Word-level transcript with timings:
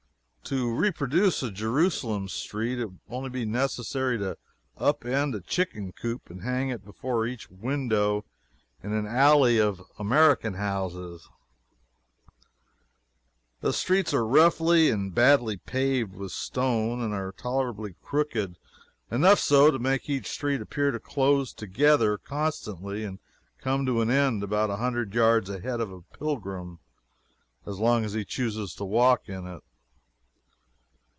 To 0.45 0.75
reproduce 0.75 1.41
a 1.43 1.49
Jerusalem 1.49 2.27
street, 2.27 2.77
it 2.79 2.83
would 2.87 2.99
only 3.07 3.29
be 3.29 3.45
necessary 3.45 4.17
to 4.17 4.37
up 4.75 5.05
end 5.05 5.33
a 5.33 5.39
chicken 5.39 5.93
coop 5.93 6.29
and 6.29 6.41
hang 6.41 6.67
it 6.67 6.83
before 6.83 7.25
each 7.25 7.49
window 7.49 8.25
in 8.83 8.91
an 8.91 9.07
alley 9.07 9.59
of 9.61 9.81
American 9.97 10.55
houses. 10.55 11.29
The 13.61 13.71
streets 13.71 14.13
are 14.13 14.25
roughly 14.27 14.89
and 14.89 15.15
badly 15.15 15.55
paved 15.55 16.15
with 16.15 16.33
stone, 16.33 16.99
and 17.01 17.13
are 17.13 17.31
tolerably 17.31 17.95
crooked 18.01 18.57
enough 19.09 19.39
so 19.39 19.71
to 19.71 19.79
make 19.79 20.09
each 20.09 20.27
street 20.29 20.59
appear 20.59 20.91
to 20.91 20.99
close 20.99 21.53
together 21.53 22.17
constantly 22.17 23.05
and 23.05 23.19
come 23.57 23.85
to 23.85 24.01
an 24.01 24.11
end 24.11 24.43
about 24.43 24.69
a 24.69 24.75
hundred 24.75 25.13
yards 25.15 25.49
ahead 25.49 25.79
of 25.79 25.93
a 25.93 26.01
pilgrim 26.01 26.79
as 27.65 27.79
long 27.79 28.03
as 28.03 28.11
he 28.11 28.25
chooses 28.25 28.75
to 28.75 28.83
walk 28.83 29.29
in 29.29 29.47
it. 29.47 29.61